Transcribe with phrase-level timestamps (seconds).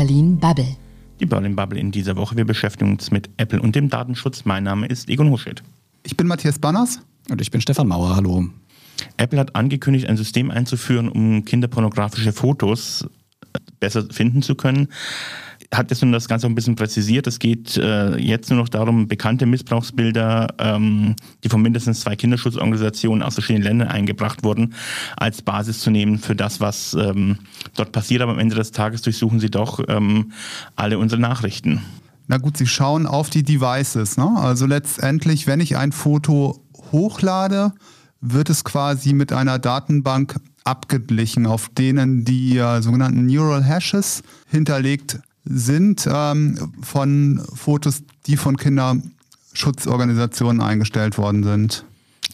[0.00, 0.64] Berlin Bubble.
[1.20, 2.34] Die Berlin Bubble in dieser Woche.
[2.34, 4.46] Wir beschäftigen uns mit Apple und dem Datenschutz.
[4.46, 5.62] Mein Name ist Egon Huschet.
[6.04, 7.00] Ich bin Matthias Banners.
[7.28, 8.16] Und ich bin Stefan Mauer.
[8.16, 8.48] Hallo.
[9.18, 13.06] Apple hat angekündigt, ein System einzuführen, um kinderpornografische Fotos
[13.78, 14.88] besser finden zu können
[15.72, 17.26] hat jetzt nun das Ganze auch ein bisschen präzisiert.
[17.26, 21.14] Es geht äh, jetzt nur noch darum, bekannte Missbrauchsbilder, ähm,
[21.44, 24.74] die von mindestens zwei Kinderschutzorganisationen aus verschiedenen Ländern eingebracht wurden,
[25.16, 27.38] als Basis zu nehmen für das, was ähm,
[27.76, 28.22] dort passiert.
[28.22, 30.32] Aber am Ende des Tages durchsuchen sie doch ähm,
[30.74, 31.82] alle unsere Nachrichten.
[32.26, 34.16] Na gut, sie schauen auf die Devices.
[34.16, 34.28] Ne?
[34.36, 37.72] Also letztendlich, wenn ich ein Foto hochlade,
[38.20, 45.20] wird es quasi mit einer Datenbank abgeglichen, auf denen die äh, sogenannten Neural Hashes hinterlegt
[45.44, 51.84] sind ähm, von Fotos, die von Kinderschutzorganisationen eingestellt worden sind.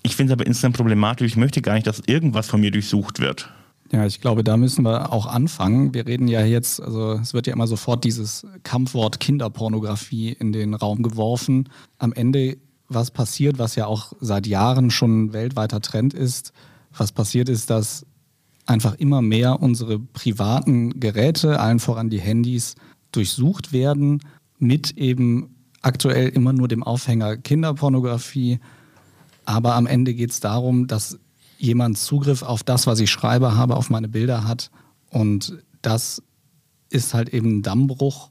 [0.03, 1.33] Ich finde es aber insgesamt problematisch.
[1.33, 3.51] Ich möchte gar nicht, dass irgendwas von mir durchsucht wird.
[3.93, 5.95] Ja, ich glaube, da müssen wir auch anfangen.
[5.95, 10.75] Wir reden ja jetzt, also es wird ja immer sofort dieses Kampfwort Kinderpornografie in den
[10.75, 11.69] Raum geworfen.
[11.99, 12.57] Am Ende,
[12.89, 16.53] was passiert, was ja auch seit Jahren schon ein weltweiter Trend ist,
[16.97, 18.05] was passiert ist, dass
[18.65, 22.75] einfach immer mehr unsere privaten Geräte, allen voran die Handys,
[23.17, 24.21] durchsucht werden
[24.59, 28.59] mit eben aktuell immer nur dem Aufhänger Kinderpornografie.
[29.45, 31.19] Aber am Ende geht es darum, dass
[31.59, 34.71] jemand Zugriff auf das, was ich schreibe, habe, auf meine Bilder hat.
[35.11, 36.23] Und das
[36.91, 38.31] ist halt eben ein Dammbruch,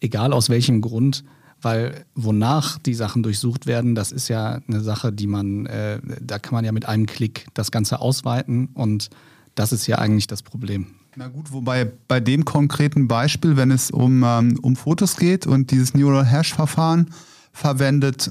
[0.00, 1.24] egal aus welchem Grund,
[1.62, 6.38] weil wonach die Sachen durchsucht werden, das ist ja eine Sache, die man, äh, da
[6.38, 9.10] kann man ja mit einem Klick das Ganze ausweiten und
[9.54, 10.86] das ist ja eigentlich das Problem.
[11.16, 15.72] Na gut, wobei bei dem konkreten Beispiel, wenn es um, ähm, um Fotos geht und
[15.72, 17.10] dieses Neural Hash-Verfahren
[17.52, 18.30] verwendet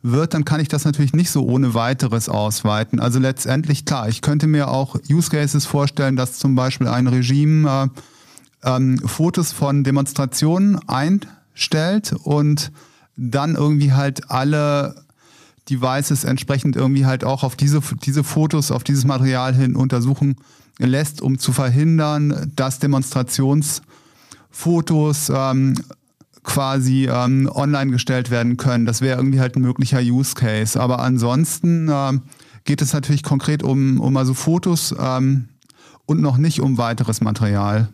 [0.00, 2.98] wird, dann kann ich das natürlich nicht so ohne weiteres ausweiten.
[2.98, 7.90] Also letztendlich klar, ich könnte mir auch Use Cases vorstellen, dass zum Beispiel ein Regime
[8.64, 12.72] äh, ähm, Fotos von Demonstrationen einstellt und
[13.16, 15.04] dann irgendwie halt alle
[15.68, 20.36] Devices entsprechend irgendwie halt auch auf diese, diese Fotos, auf dieses Material hin untersuchen
[20.78, 25.74] lässt, um zu verhindern, dass Demonstrationsfotos ähm,
[26.42, 28.86] quasi ähm, online gestellt werden können.
[28.86, 30.80] Das wäre irgendwie halt ein möglicher Use Case.
[30.80, 32.12] Aber ansonsten äh,
[32.64, 35.48] geht es natürlich konkret um, um also Fotos ähm,
[36.06, 37.88] und noch nicht um weiteres Material.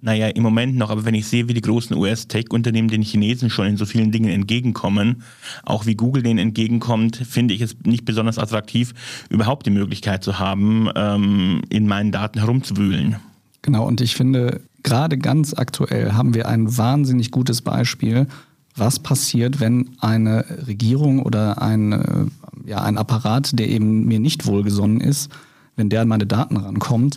[0.00, 3.66] Naja, im Moment noch, aber wenn ich sehe, wie die großen US-Tech-Unternehmen den Chinesen schon
[3.66, 5.22] in so vielen Dingen entgegenkommen,
[5.64, 8.94] auch wie Google denen entgegenkommt, finde ich es nicht besonders attraktiv,
[9.28, 13.16] überhaupt die Möglichkeit zu haben, ähm, in meinen Daten herumzuwühlen.
[13.62, 18.28] Genau, und ich finde, gerade ganz aktuell haben wir ein wahnsinnig gutes Beispiel,
[18.76, 22.30] was passiert, wenn eine Regierung oder ein,
[22.64, 25.32] ja, ein Apparat, der eben mir nicht wohlgesonnen ist,
[25.74, 27.16] wenn der an meine Daten rankommt.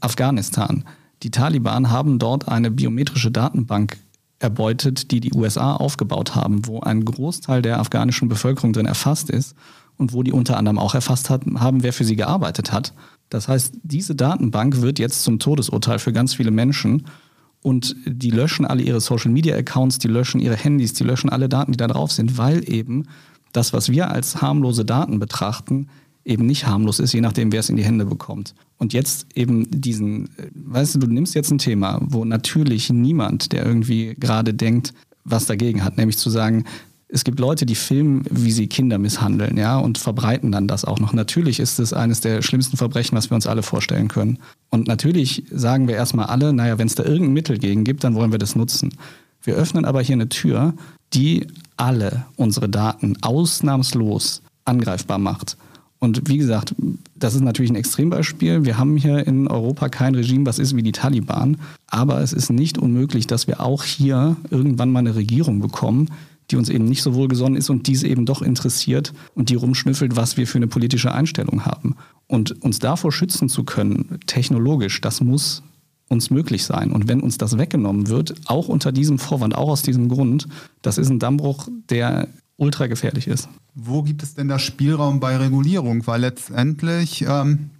[0.00, 0.84] Afghanistan.
[1.22, 3.98] Die Taliban haben dort eine biometrische Datenbank
[4.38, 9.56] erbeutet, die die USA aufgebaut haben, wo ein Großteil der afghanischen Bevölkerung drin erfasst ist
[9.96, 12.94] und wo die unter anderem auch erfasst hat, haben, wer für sie gearbeitet hat.
[13.30, 17.06] Das heißt, diese Datenbank wird jetzt zum Todesurteil für ganz viele Menschen
[17.62, 21.76] und die löschen alle ihre Social-Media-Accounts, die löschen ihre Handys, die löschen alle Daten, die
[21.76, 23.08] da drauf sind, weil eben
[23.52, 25.88] das, was wir als harmlose Daten betrachten,
[26.28, 28.54] eben nicht harmlos ist, je nachdem, wer es in die Hände bekommt.
[28.76, 33.52] Und jetzt eben diesen, äh, weißt du, du nimmst jetzt ein Thema, wo natürlich niemand,
[33.52, 34.92] der irgendwie gerade denkt,
[35.24, 36.64] was dagegen hat, nämlich zu sagen,
[37.10, 41.00] es gibt Leute, die filmen, wie sie Kinder misshandeln, ja, und verbreiten dann das auch
[41.00, 41.14] noch.
[41.14, 44.38] Natürlich ist es eines der schlimmsten Verbrechen, was wir uns alle vorstellen können.
[44.68, 48.14] Und natürlich sagen wir erstmal alle, naja, wenn es da irgendein Mittel gegen gibt, dann
[48.14, 48.90] wollen wir das nutzen.
[49.42, 50.74] Wir öffnen aber hier eine Tür,
[51.14, 51.46] die
[51.78, 55.56] alle unsere Daten ausnahmslos angreifbar macht.
[56.00, 56.74] Und wie gesagt,
[57.16, 58.64] das ist natürlich ein Extrembeispiel.
[58.64, 61.56] Wir haben hier in Europa kein Regime, was ist wie die Taliban.
[61.88, 66.10] Aber es ist nicht unmöglich, dass wir auch hier irgendwann mal eine Regierung bekommen,
[66.50, 70.16] die uns eben nicht so wohlgesonnen ist und diese eben doch interessiert und die rumschnüffelt,
[70.16, 71.96] was wir für eine politische Einstellung haben.
[72.26, 75.62] Und uns davor schützen zu können, technologisch, das muss
[76.08, 76.92] uns möglich sein.
[76.92, 80.48] Und wenn uns das weggenommen wird, auch unter diesem Vorwand, auch aus diesem Grund,
[80.80, 83.48] das ist ein Dammbruch, der ultra gefährlich ist.
[83.80, 86.04] Wo gibt es denn da Spielraum bei Regulierung?
[86.08, 87.70] Weil letztendlich, ähm,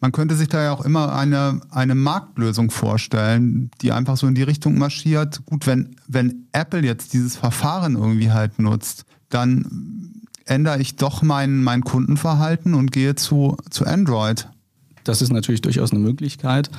[0.00, 4.34] man könnte sich da ja auch immer eine, eine Marktlösung vorstellen, die einfach so in
[4.34, 5.46] die Richtung marschiert.
[5.46, 11.62] Gut, wenn, wenn Apple jetzt dieses Verfahren irgendwie halt nutzt, dann ändere ich doch mein,
[11.62, 14.48] mein Kundenverhalten und gehe zu, zu Android.
[15.04, 16.70] Das ist natürlich durchaus eine Möglichkeit.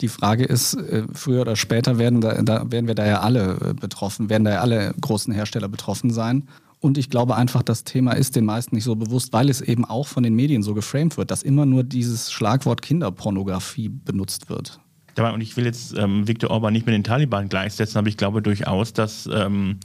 [0.00, 3.58] Die Frage ist, äh, früher oder später werden, da, da, werden wir da ja alle
[3.60, 6.48] äh, betroffen, werden da ja alle großen Hersteller betroffen sein.
[6.80, 9.84] Und ich glaube einfach, das Thema ist den meisten nicht so bewusst, weil es eben
[9.84, 14.80] auch von den Medien so geframed wird, dass immer nur dieses Schlagwort Kinderpornografie benutzt wird.
[15.16, 18.16] Dabei, und ich will jetzt ähm, Viktor Orban nicht mit den Taliban gleichsetzen, aber ich
[18.16, 19.80] glaube durchaus, dass ähm,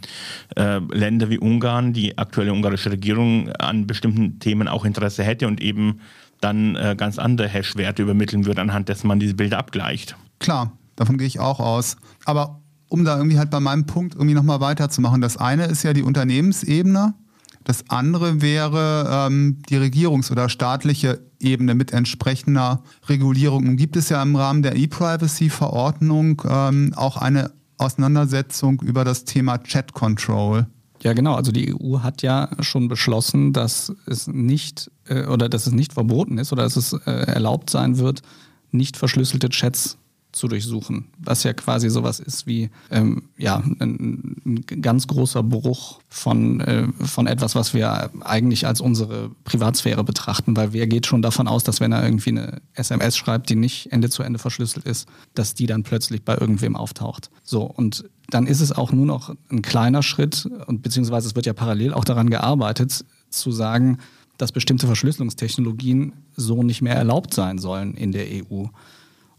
[0.55, 5.59] äh, Länder wie Ungarn, die aktuelle ungarische Regierung an bestimmten Themen auch Interesse hätte und
[5.59, 6.01] eben
[6.39, 10.15] dann äh, ganz andere Hash-Werte übermitteln würde, anhand dessen man diese Bilder abgleicht.
[10.37, 11.97] Klar, davon gehe ich auch aus.
[12.25, 12.61] Aber
[12.93, 16.03] um da irgendwie halt bei meinem Punkt irgendwie nochmal weiterzumachen, das eine ist ja die
[16.03, 17.15] Unternehmensebene,
[17.63, 23.67] das andere wäre ähm, die Regierungs- oder staatliche Ebene mit entsprechender Regulierung.
[23.67, 29.57] Und gibt es ja im Rahmen der E-Privacy-Verordnung ähm, auch eine Auseinandersetzung über das Thema
[29.57, 30.67] Chat Control.
[31.01, 31.33] Ja, genau.
[31.33, 35.93] Also die EU hat ja schon beschlossen, dass es nicht äh, oder dass es nicht
[35.93, 38.21] verboten ist oder dass es äh, erlaubt sein wird,
[38.69, 39.97] nicht verschlüsselte Chats
[40.33, 46.01] zu durchsuchen, was ja quasi sowas ist wie ähm, ja, ein, ein, ganz großer Bruch
[46.09, 51.21] von, äh, von etwas, was wir eigentlich als unsere Privatsphäre betrachten, weil wer geht schon
[51.21, 54.85] davon aus, dass wenn er irgendwie eine SMS schreibt, die nicht Ende zu Ende verschlüsselt
[54.85, 57.29] ist, dass die dann plötzlich bei irgendwem auftaucht.
[57.43, 61.45] So, und dann ist es auch nur noch ein kleiner Schritt, und beziehungsweise es wird
[61.45, 63.99] ja parallel auch daran gearbeitet, zu sagen,
[64.37, 68.65] dass bestimmte Verschlüsselungstechnologien so nicht mehr erlaubt sein sollen in der EU.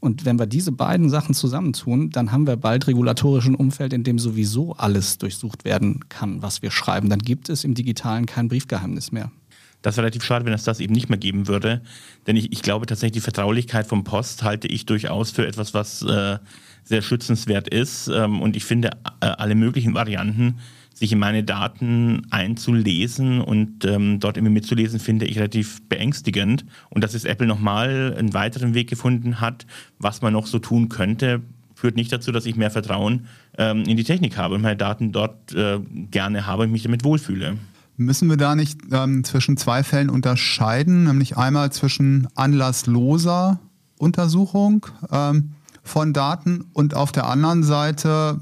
[0.05, 4.19] Und wenn wir diese beiden Sachen zusammentun, dann haben wir bald regulatorischen Umfeld, in dem
[4.19, 7.09] sowieso alles durchsucht werden kann, was wir schreiben.
[7.09, 9.33] Dann gibt es im Digitalen kein Briefgeheimnis mehr.
[9.81, 11.81] Das wäre relativ schade, wenn es das eben nicht mehr geben würde.
[12.27, 16.03] Denn ich, ich glaube tatsächlich, die Vertraulichkeit vom Post halte ich durchaus für etwas, was
[16.03, 16.37] äh,
[16.83, 18.09] sehr schützenswert ist.
[18.09, 18.91] Ähm, und ich finde
[19.21, 20.59] äh, alle möglichen Varianten,
[20.95, 26.65] sich in meine Daten einzulesen und ähm, dort immer mitzulesen, finde ich relativ beängstigend.
[26.89, 29.67] Und dass es Apple nochmal einen weiteren Weg gefunden hat,
[29.99, 31.43] was man noch so tun könnte,
[31.75, 33.27] führt nicht dazu, dass ich mehr Vertrauen
[33.59, 35.81] ähm, in die Technik habe und meine Daten dort äh,
[36.11, 37.59] gerne habe und mich damit wohlfühle.
[37.97, 43.61] Müssen wir da nicht ähm, zwischen zwei Fällen unterscheiden, nämlich einmal zwischen anlassloser
[43.99, 45.51] Untersuchung ähm,
[45.83, 48.39] von Daten und auf der anderen Seite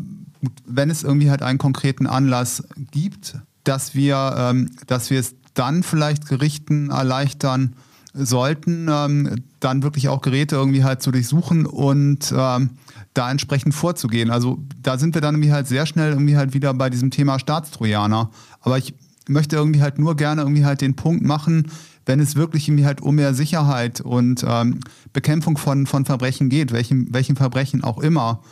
[0.66, 5.82] wenn es irgendwie halt einen konkreten Anlass gibt, dass wir, ähm, dass wir es dann
[5.82, 7.76] vielleicht Gerichten erleichtern
[8.14, 12.70] sollten, ähm, dann wirklich auch Geräte irgendwie halt zu durchsuchen und ähm,
[13.14, 14.30] da entsprechend vorzugehen.
[14.30, 17.38] Also da sind wir dann irgendwie halt sehr schnell irgendwie halt wieder bei diesem Thema
[17.38, 18.30] Staatstrojaner.
[18.60, 18.94] Aber ich
[19.28, 21.70] möchte irgendwie halt nur gerne irgendwie halt den Punkt machen,
[22.04, 24.80] wenn es wirklich irgendwie halt um mehr Sicherheit und ähm,
[25.12, 28.42] Bekämpfung von, von Verbrechen geht, welchen, welchen Verbrechen auch immer,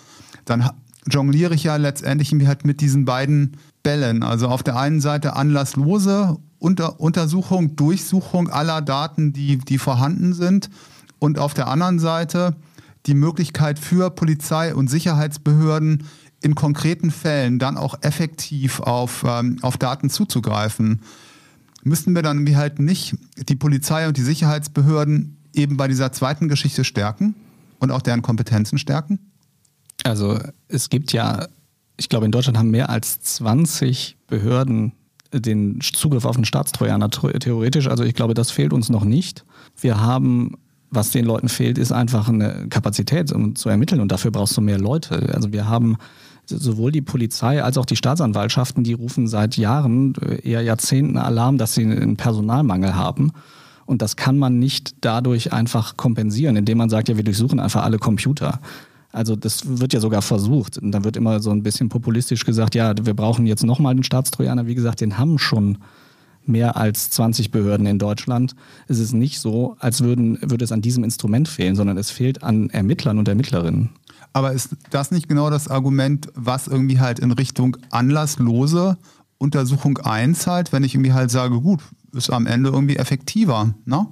[0.45, 0.71] dann
[1.09, 4.23] jongliere ich ja letztendlich halt mit diesen beiden Bällen.
[4.23, 10.69] Also auf der einen Seite anlasslose Unter Untersuchung, Durchsuchung aller Daten, die, die vorhanden sind.
[11.19, 12.57] Und auf der anderen Seite
[13.07, 16.05] die Möglichkeit für Polizei und Sicherheitsbehörden
[16.43, 21.01] in konkreten Fällen dann auch effektiv auf, ähm, auf Daten zuzugreifen.
[21.83, 23.17] Müssten wir dann wie halt nicht
[23.49, 27.35] die Polizei und die Sicherheitsbehörden eben bei dieser zweiten Geschichte stärken
[27.79, 29.30] und auch deren Kompetenzen stärken?
[30.05, 30.39] Also
[30.69, 31.47] es gibt ja,
[31.97, 34.93] ich glaube, in Deutschland haben mehr als 20 Behörden
[35.33, 37.87] den Zugriff auf einen Staatstrojaner theoretisch.
[37.87, 39.45] Also ich glaube, das fehlt uns noch nicht.
[39.81, 40.57] Wir haben,
[40.91, 44.61] was den Leuten fehlt, ist einfach eine Kapazität, um zu ermitteln und dafür brauchst du
[44.61, 45.33] mehr Leute.
[45.35, 45.97] Also wir haben
[46.47, 51.75] sowohl die Polizei als auch die Staatsanwaltschaften, die rufen seit Jahren, eher Jahrzehnten Alarm, dass
[51.75, 53.31] sie einen Personalmangel haben.
[53.87, 57.83] Und das kann man nicht dadurch einfach kompensieren, indem man sagt, ja, wir durchsuchen einfach
[57.83, 58.61] alle Computer.
[59.13, 60.79] Also das wird ja sogar versucht.
[60.79, 64.05] Und dann wird immer so ein bisschen populistisch gesagt, ja, wir brauchen jetzt nochmal den
[64.05, 64.67] Staatstrojaner.
[64.67, 65.79] Wie gesagt, den haben schon
[66.47, 68.55] mehr als 20 Behörden in Deutschland.
[68.89, 72.43] Es ist nicht so, als würden, würde es an diesem Instrument fehlen, sondern es fehlt
[72.43, 73.91] an Ermittlern und Ermittlerinnen.
[74.33, 78.97] Aber ist das nicht genau das Argument, was irgendwie halt in Richtung anlasslose
[79.39, 81.81] Untersuchung einzahlt, wenn ich irgendwie halt sage, gut,
[82.13, 84.07] ist am Ende irgendwie effektiver, ne?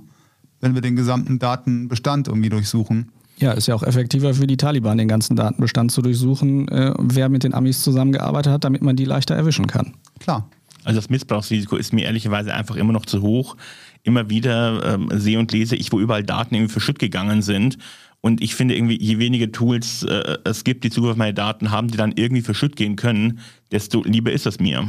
[0.60, 3.12] wenn wir den gesamten Datenbestand irgendwie durchsuchen?
[3.38, 7.28] Ja, ist ja auch effektiver für die Taliban, den ganzen Datenbestand zu durchsuchen, äh, wer
[7.28, 9.94] mit den Amis zusammengearbeitet hat, damit man die leichter erwischen kann.
[10.18, 10.48] Klar.
[10.84, 13.56] Also das Missbrauchsrisiko ist mir ehrlicherweise einfach immer noch zu hoch.
[14.02, 17.78] Immer wieder ähm, sehe und lese ich, wo überall Daten irgendwie verschütt gegangen sind.
[18.20, 21.70] Und ich finde irgendwie, je weniger Tools äh, es gibt, die Zugriff auf meine Daten
[21.70, 23.38] haben, die dann irgendwie verschütt gehen können,
[23.70, 24.88] desto lieber ist es mir.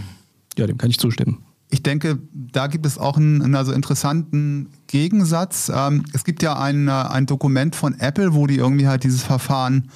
[0.57, 5.71] Ja, dem kann ich zustimmen ich denke, da gibt es auch einen, also interessanten Gegensatz.
[5.73, 9.23] Ähm, es gibt ja ein, äh, ein Dokument von Apple, wo die irgendwie halt dieses
[9.23, 9.91] Verfahren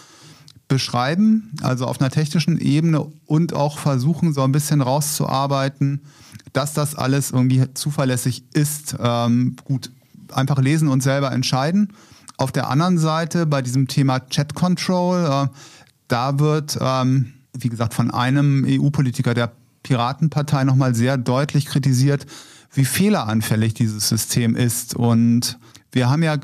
[0.67, 6.01] beschreiben, also auf einer technischen Ebene und auch versuchen, so ein bisschen rauszuarbeiten,
[6.53, 8.95] dass das alles irgendwie zuverlässig ist.
[8.99, 9.91] Ähm, gut,
[10.31, 11.93] einfach lesen und selber entscheiden.
[12.37, 15.47] Auf der anderen Seite, bei diesem Thema Chat Control, äh,
[16.07, 19.51] da wird, ähm, wie gesagt, von einem EU-Politiker, der
[19.83, 22.25] Piratenpartei nochmal sehr deutlich kritisiert,
[22.73, 24.95] wie fehleranfällig dieses System ist.
[24.95, 25.59] Und
[25.91, 26.37] wir haben ja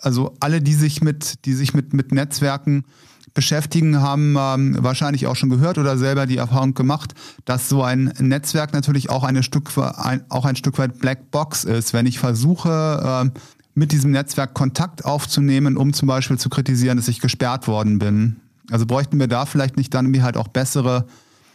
[0.00, 2.84] also alle, die sich mit, die sich mit, mit Netzwerken
[3.34, 7.14] beschäftigen, haben ähm, wahrscheinlich auch schon gehört oder selber die Erfahrung gemacht,
[7.44, 11.64] dass so ein Netzwerk natürlich auch, eine Stück, ein, auch ein Stück weit Black Box
[11.64, 11.92] ist.
[11.92, 13.38] Wenn ich versuche, äh,
[13.74, 18.36] mit diesem Netzwerk Kontakt aufzunehmen, um zum Beispiel zu kritisieren, dass ich gesperrt worden bin.
[18.70, 21.06] Also bräuchten wir da vielleicht nicht dann irgendwie halt auch bessere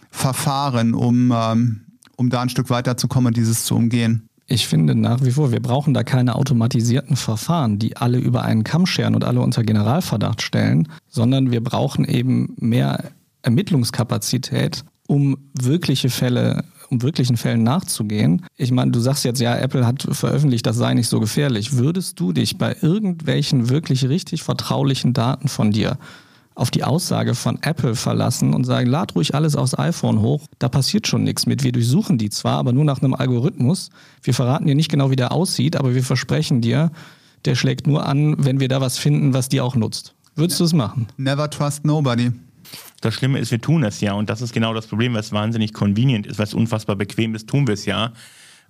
[0.09, 1.81] Verfahren, um, ähm,
[2.15, 4.29] um da ein Stück weiterzukommen und dieses zu umgehen.
[4.51, 8.63] Ich finde nach wie vor, wir brauchen da keine automatisierten Verfahren, die alle über einen
[8.63, 13.11] Kamm scheren und alle unter Generalverdacht stellen, sondern wir brauchen eben mehr
[13.43, 18.45] Ermittlungskapazität, um wirkliche Fälle um wirklichen Fällen nachzugehen.
[18.57, 21.77] Ich meine, du sagst jetzt, ja, Apple hat veröffentlicht, das sei nicht so gefährlich.
[21.77, 25.97] Würdest du dich bei irgendwelchen wirklich richtig vertraulichen Daten von dir
[26.59, 30.67] auf die Aussage von Apple verlassen und sagen, lad ruhig alles aufs iPhone hoch, da
[30.67, 31.63] passiert schon nichts mit.
[31.63, 33.89] Wir durchsuchen die zwar, aber nur nach einem Algorithmus.
[34.21, 36.91] Wir verraten dir nicht genau, wie der aussieht, aber wir versprechen dir,
[37.45, 40.15] der schlägt nur an, wenn wir da was finden, was dir auch nutzt.
[40.35, 41.07] Würdest du es machen?
[41.17, 42.31] Never trust nobody.
[43.01, 45.73] Das Schlimme ist, wir tun es ja und das ist genau das Problem, was wahnsinnig
[45.73, 48.11] convenient ist, was unfassbar bequem ist, tun wir es ja.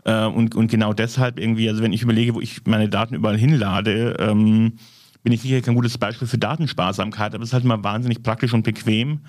[0.06, 3.38] Äh, und, und genau deshalb irgendwie, also wenn ich überlege, wo ich meine Daten überall
[3.38, 4.74] hinlade, ähm,
[5.24, 8.54] bin ich sicher kein gutes Beispiel für Datensparsamkeit, aber es ist halt mal wahnsinnig praktisch
[8.54, 9.22] und bequem.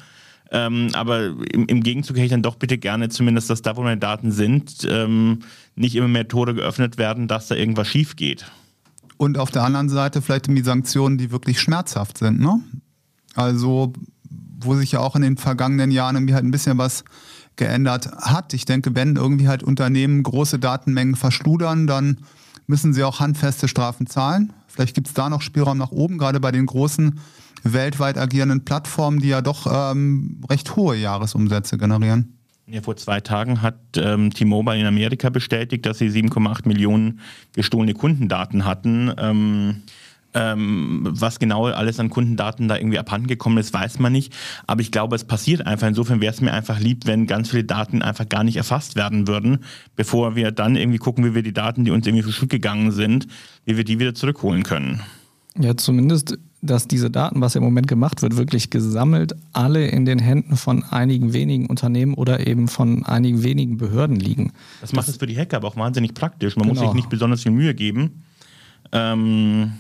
[0.52, 3.82] Ähm, aber im, im, Gegenzug hätte ich dann doch bitte gerne zumindest, dass da, wo
[3.82, 5.40] meine Daten sind, ähm,
[5.76, 8.50] nicht immer mehr Tore geöffnet werden, dass da irgendwas schief geht.
[9.16, 12.40] Und auf der anderen Seite vielleicht die Sanktionen, die wirklich schmerzhaft sind.
[12.40, 12.61] Ne?
[13.35, 13.92] Also,
[14.61, 17.04] wo sich ja auch in den vergangenen Jahren irgendwie halt ein bisschen was
[17.56, 18.52] geändert hat.
[18.54, 22.18] Ich denke, wenn irgendwie halt Unternehmen große Datenmengen verschludern, dann
[22.70, 24.52] müssen sie auch handfeste Strafen zahlen.
[24.68, 27.18] Vielleicht gibt es da noch Spielraum nach oben, gerade bei den großen
[27.64, 32.38] weltweit agierenden Plattformen, die ja doch ähm, recht hohe Jahresumsätze generieren.
[32.66, 37.18] Ja, vor zwei Tagen hat ähm, T-Mobile in Amerika bestätigt, dass sie 7,8 Millionen
[37.52, 39.12] gestohlene Kundendaten hatten.
[39.18, 39.82] Ähm,
[40.34, 44.32] ähm, was genau alles an Kundendaten da irgendwie abhanden gekommen ist, weiß man nicht.
[44.66, 45.88] Aber ich glaube, es passiert einfach.
[45.88, 49.26] Insofern wäre es mir einfach lieb, wenn ganz viele Daten einfach gar nicht erfasst werden
[49.26, 49.58] würden,
[49.96, 53.26] bevor wir dann irgendwie gucken, wie wir die Daten, die uns irgendwie verschütt gegangen sind,
[53.64, 55.00] wie wir die wieder zurückholen können.
[55.58, 60.20] Ja, zumindest, dass diese Daten, was im Moment gemacht wird, wirklich gesammelt alle in den
[60.20, 64.52] Händen von einigen wenigen Unternehmen oder eben von einigen wenigen Behörden liegen.
[64.80, 66.56] Das macht es für die Hacker aber auch wahnsinnig praktisch.
[66.56, 66.80] Man genau.
[66.80, 68.22] muss sich nicht besonders viel Mühe geben.
[68.92, 69.72] Ähm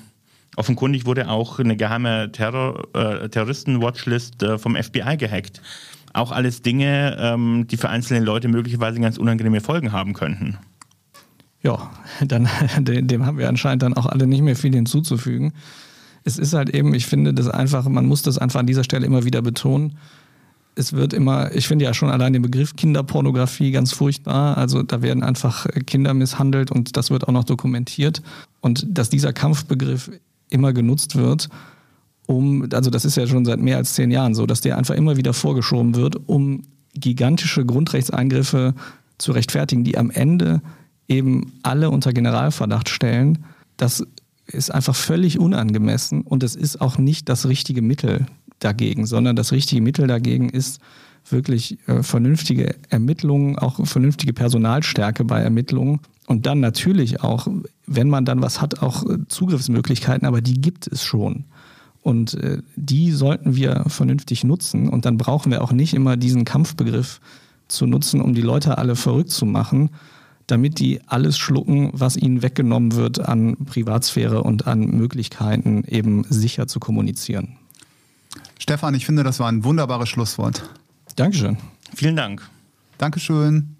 [0.56, 5.62] Offenkundig wurde auch eine geheime Terror, äh, Terroristen-Watchlist äh, vom FBI gehackt.
[6.12, 10.58] Auch alles Dinge, ähm, die für einzelne Leute möglicherweise ganz unangenehme Folgen haben könnten.
[11.62, 11.90] Ja,
[12.26, 12.48] dann,
[12.80, 15.52] dem haben wir anscheinend dann auch alle nicht mehr viel hinzuzufügen.
[16.24, 19.06] Es ist halt eben, ich finde das einfach, man muss das einfach an dieser Stelle
[19.06, 19.98] immer wieder betonen.
[20.74, 24.56] Es wird immer, ich finde ja schon allein den Begriff Kinderpornografie ganz furchtbar.
[24.56, 28.22] Also da werden einfach Kinder misshandelt und das wird auch noch dokumentiert.
[28.60, 30.10] Und dass dieser Kampfbegriff
[30.50, 31.48] immer genutzt wird,
[32.30, 34.94] um, also das ist ja schon seit mehr als zehn Jahren so, dass der einfach
[34.94, 36.62] immer wieder vorgeschoben wird, um
[36.94, 38.74] gigantische Grundrechtseingriffe
[39.18, 40.62] zu rechtfertigen, die am Ende
[41.08, 43.44] eben alle unter Generalverdacht stellen.
[43.76, 44.06] Das
[44.46, 48.26] ist einfach völlig unangemessen und es ist auch nicht das richtige Mittel
[48.60, 50.80] dagegen, sondern das richtige Mittel dagegen ist
[51.28, 57.48] wirklich äh, vernünftige Ermittlungen, auch vernünftige Personalstärke bei Ermittlungen und dann natürlich auch,
[57.90, 61.44] wenn man dann was hat, auch äh, Zugriffsmöglichkeiten, aber die gibt es schon.
[62.02, 64.88] Und äh, die sollten wir vernünftig nutzen.
[64.88, 67.20] Und dann brauchen wir auch nicht immer diesen Kampfbegriff
[67.68, 69.90] zu nutzen, um die Leute alle verrückt zu machen,
[70.46, 76.66] damit die alles schlucken, was ihnen weggenommen wird an Privatsphäre und an Möglichkeiten, eben sicher
[76.66, 77.56] zu kommunizieren.
[78.58, 80.70] Stefan, ich finde, das war ein wunderbares Schlusswort.
[81.16, 81.56] Dankeschön.
[81.94, 82.48] Vielen Dank.
[82.98, 83.79] Dankeschön.